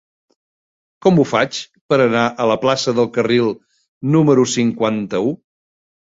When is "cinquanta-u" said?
4.55-5.29